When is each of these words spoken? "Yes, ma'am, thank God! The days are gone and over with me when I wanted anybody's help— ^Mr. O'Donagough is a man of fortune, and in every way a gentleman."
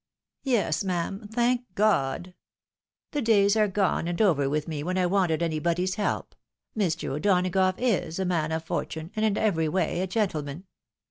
"Yes, 0.41 0.83
ma'am, 0.83 1.27
thank 1.31 1.61
God! 1.75 2.33
The 3.11 3.21
days 3.21 3.55
are 3.55 3.67
gone 3.67 4.07
and 4.07 4.19
over 4.19 4.49
with 4.49 4.67
me 4.67 4.81
when 4.81 4.97
I 4.97 5.05
wanted 5.05 5.43
anybody's 5.43 5.93
help— 5.93 6.33
^Mr. 6.75 7.09
O'Donagough 7.17 7.75
is 7.77 8.17
a 8.17 8.25
man 8.25 8.51
of 8.51 8.65
fortune, 8.65 9.11
and 9.15 9.23
in 9.23 9.37
every 9.37 9.69
way 9.69 10.01
a 10.01 10.07
gentleman." 10.07 10.63